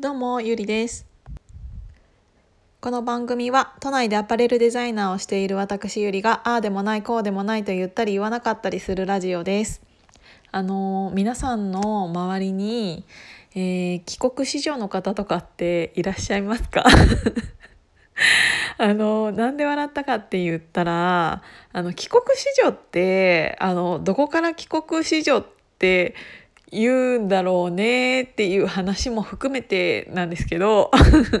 [0.00, 1.08] どうもゆりです。
[2.80, 9.82] この番組は都内でアパレルデザイナーをしている私ゆりがああでもないこうでもないと言ったり言わなかったりするラジオです。
[10.52, 13.04] あの皆さんの周りに、
[13.56, 16.84] えー、帰国子女の方とかっていらっしゃいますか？
[18.78, 21.42] あのなんで笑ったかって言ったら
[21.72, 25.46] あの帰国子女ってあのどこから帰国子女っ
[25.80, 26.14] て
[26.70, 30.90] 言うんだろうねっていう話も含めてなんですけど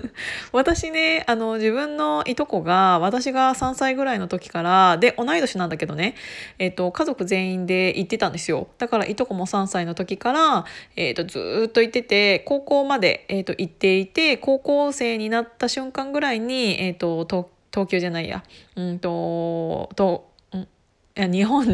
[0.52, 6.14] 私ねあの自分のいとこが私が3歳ぐらいの時からで同い年なんだけどね、
[6.58, 8.68] えーと、家族全員で行ってたんですよ。
[8.78, 10.64] だからいとこも3歳の時から、
[10.96, 18.42] えーと、ずっと行ってて高校まで、えーと、行っていて高校生になった瞬間ぐらいに、えー、と東東京じゃないや。
[18.76, 20.66] うんととんい
[21.14, 21.66] や日本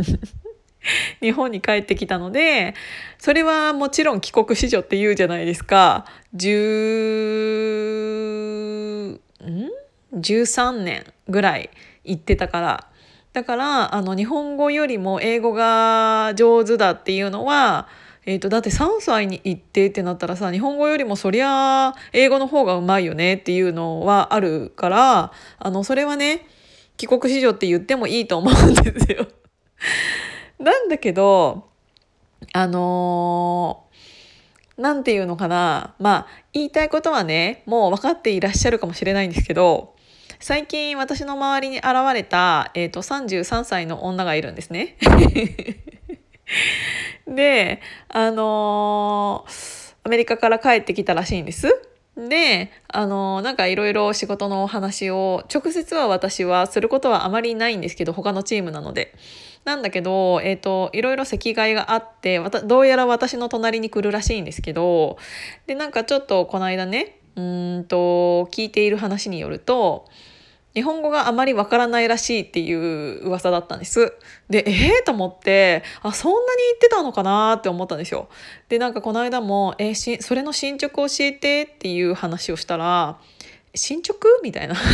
[1.24, 2.74] 日本に帰ってきたので
[3.18, 6.04] それはもちろん帰国子女って言うじゃないですか。
[6.36, 7.04] 10
[9.14, 9.70] ん
[10.14, 11.70] ？13年ぐらい
[12.04, 12.86] 行ってたから。
[13.32, 17.88] だからあの日本語よりも英語が上手だっていうのは
[18.26, 26.46] えーと、だって3歳に行ってってなったらさ日本語よりもそりゃ英語の方がうまいよねっていうのはあるからあのそれはね
[26.96, 29.26] 帰国子女って言ってもいいと思うんですよ。
[30.58, 31.68] なんだけど、
[32.52, 35.94] あのー、なんていうのかな。
[35.98, 39.94] まあ、言いたいことはね、もう分かっていらっしゃるかもしれないんですけど、
[40.40, 44.96] 最近私の周りに現れた、えっ、ー、と、33歳の女がいるんですね。
[47.26, 51.93] で、あのー、アメリカから帰ってきたらしいんです。
[52.16, 59.14] で、あの、なんかいろいろ仕事のお話を、直接は私はすることはあまりないんですけど、他のチームなので。
[59.64, 65.16] なんだけど、えっ、ー、と、いろいろ席替えがあって、どうやら私の隣に来るらしいんですけど、
[65.66, 70.06] で、なんかちょっとこの間ね、うんと、聞いている話によると、
[70.74, 74.12] 日本語があまりわからないらしいっていう噂だったんです。
[74.50, 78.28] で、ええー、と思って、あ、そんなに言ってたのかなって思ったんですよ。
[78.68, 83.18] で、なんかこの間も、えー、それの進捗教えてっていう話をしたら、
[83.74, 84.28] 進捗？
[84.42, 84.74] みたいな。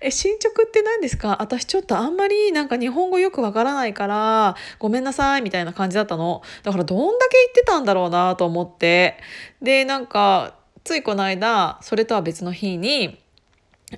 [0.00, 1.36] え進捗って何ですか？
[1.40, 6.42] 私ちょっとあんまりなんか日本語よくわからないからごめんなさいみたいな感じだったの。
[6.62, 9.18] だからどんだけ言ってたんだろうなと思って。
[9.60, 13.22] でなんかついこの間それとは別の日に「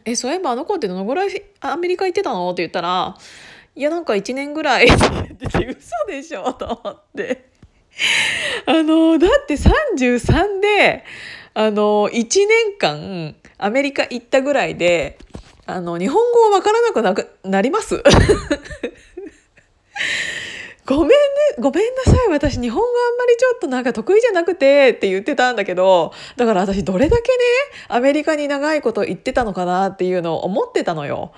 [0.04, 3.16] えそういえばあの子ってどのぐらいアメリカ行ってたの?」って言ったら
[3.74, 6.52] 「いやなんか1年ぐらい」って言って嘘でしょ？
[6.52, 7.46] と思って。
[8.66, 11.04] あのだって33で
[11.54, 15.16] あの1年間アメリカ行ったぐらいで
[15.68, 18.02] あの、日本語わからなくなくなります
[20.86, 21.14] ごめんね、
[21.58, 22.28] ごめんなさい。
[22.30, 27.38] 私、日本語あんまりちょっとなんか得意じゃなくてって言ってたんだけど、だから私どれだけね、
[27.88, 31.32] アメリカに長いこと言ってたのかなっていうのを思ってたのよ。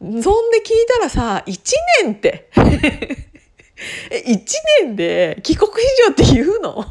[0.00, 1.60] そんで聞いたらさ、1
[2.04, 2.48] 年って
[4.10, 4.38] え、1
[4.84, 5.76] 年で帰国子
[6.06, 6.84] 女って言うの？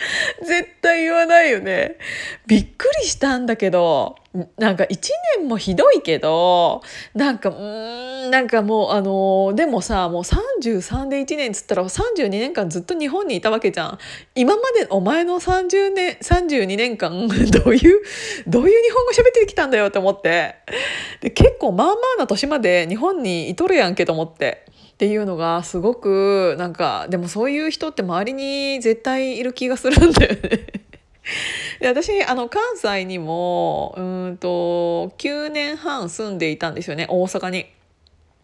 [0.42, 1.96] 絶対言わないよね。
[2.46, 4.16] びっくりしたんだけど、
[4.58, 4.88] なんか1
[5.38, 6.82] 年もひどいけど、
[7.14, 13.98] なんか、うん、なんかもうあのー、でもさ、もう33で1年つったら32年間ずっと日本にいたわけじゃん。
[14.34, 18.02] 今までお前の30年、32年間、 どういう、
[18.46, 20.54] どういう日本語喋ってきたんだよって思って。
[21.20, 24.64] で、結構まあまあな年まで日本にいとるやんけと思って。
[25.00, 30.40] っていうのがすごくなんかでもそういう人って周りに絶対いる気がするんだよね
[31.80, 34.00] で私あの関西にもう
[34.32, 37.64] んと9年半住んでいたんですよね大阪に。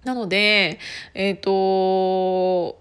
[0.05, 0.78] なので
[1.12, 2.81] えっ、ー、と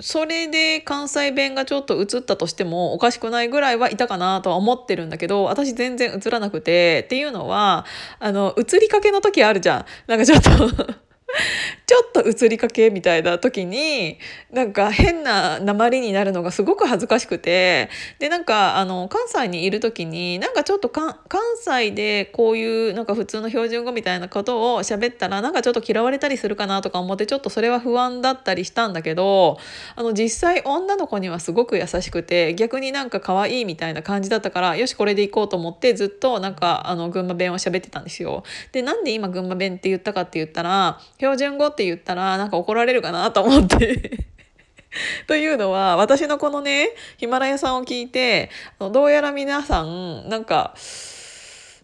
[0.00, 7.84] それで関西弁がちょっと映ったとしてもおかしくないぐらいはいたかなとは思ってるんだけど私全然映らなくてっていうのは
[8.20, 11.09] あの映りかけの時あるじゃんなんかちょっと
[11.86, 14.18] ちょっと移りかけみたいな時に
[14.52, 21.16] なんか変な鉛になるのがすごく恥ずかしくてでなんかあの関西にいる時になんかちょっと関
[21.56, 29.58] 西でこういうなんか普通の標準語みたいなことを喋ったらなんかちょっと嫌われたりするかなとか思ってちょっとそれは不安だったりしたんだけど
[29.96, 38.44] あの実際女の子にはすごく優しくて逆になんか可愛いみたいな感じだったからよしこれで行こうと思ってずっとなんかあの群馬弁を喋ってたんですよ。
[38.72, 44.26] でなんで今群馬弁って言ったかって言ったら標準語って言ったらなんか怒られるかなと思って
[45.28, 46.88] というのは私のこのね
[47.18, 50.74] ヒマラヤさんを聞いてどうやら皆さんなんか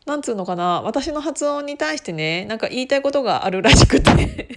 [0.06, 4.10] なんつうのかな私の発音に対してねなんか言いたいことがあるらしくて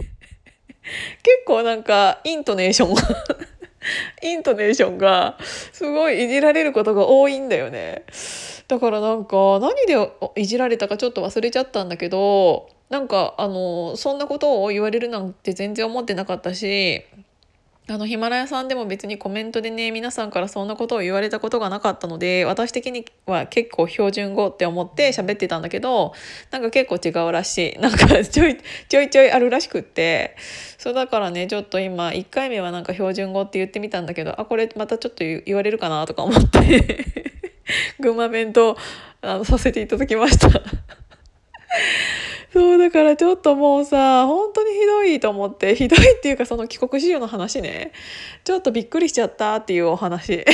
[1.21, 3.01] 結構なんかイントネーションが
[4.23, 5.37] イントネーションが
[5.73, 8.03] すごいいじられることが多いんだよね。
[8.67, 9.97] だからなんか何で
[10.35, 17.03] いじられたかちょっと忘れちゃったんだけどなんかあのそんなことを言われるなんて全然思ってなかったし
[17.91, 26.13] あのヒマラヤさんでも別にコメントでね皆さんからそんなことを言われたことがなかったので私的には結構標準語って思って喋ってたんだけど
[26.51, 27.77] なんか結構違うらしい。
[27.81, 28.57] なんかちょい
[28.89, 30.35] ちょいちょいあるらしくって。
[30.77, 37.05] そうだからねちょっと今1回目はなんか標準語って言ってみたんだけどあこれまたちょっと言われるかなとか思って
[37.99, 38.77] 群馬弁当
[39.21, 40.49] あのさせていただきました。
[42.59, 47.93] そうだからちょっともうさ本当にひどいと思って ひどいっていうかその帰国子女の話ね。
[48.43, 50.43] ちょっとびっくりしちゃったっていうお話。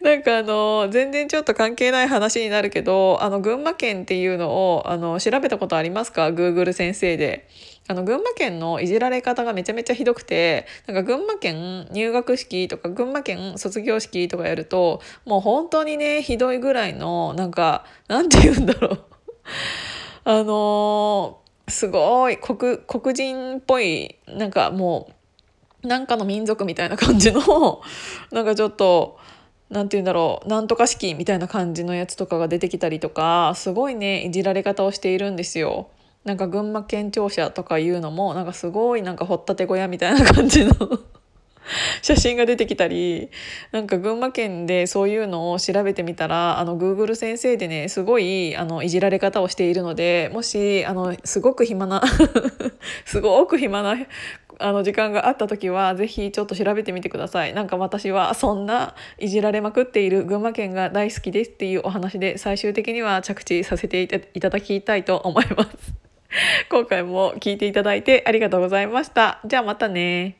[0.00, 7.48] なんかあの全然ちょっと関係ない話になるけどあの群馬県っていうのをあの調べたことありますか？Google 先生で。
[7.90, 19.17] あの群馬県のいじられ方がめちゃめちゃひどくてなんか群馬県入学式とか群馬県卒業式とかやるともう本当にねひどいぐらいのなんかなんて言うんだろう。
[20.24, 25.08] あのー、すごい黒黒人っぽいなんかも
[25.82, 27.82] うなんかの民族みたいな感じの
[28.32, 29.18] なんかちょっと
[29.70, 35.88] 何て言うんだろうなんとか式みたいな感じのやつとかが出てきたりとかすごいねいじられ方をしているんですよ。
[36.24, 40.74] なんか群馬県庁舎とかいうのもなんかすごいなんか掘ったて小屋みたいな感じの
[42.02, 43.30] 写真が出てきたり
[43.72, 52.02] なんか群馬県でそういうのを調べてみたらあの Google 先生でねすごいあのいじられ方をしているのでもしあのすごく暇な
[53.04, 53.96] すごく暇な
[54.60, 57.54] あの時間があった時は是非ちょっと調べてみてください。
[57.54, 64.08] なんか私はそんないじられまくっている群馬県が大好きですっていうお話で最終的には着地させてい
[64.40, 65.94] ただきたいと思います。
[66.70, 69.40] 今回も聞いていただいてありがとうございました。
[69.46, 70.37] じゃあまたね。